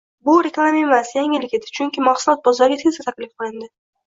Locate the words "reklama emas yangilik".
0.45-1.53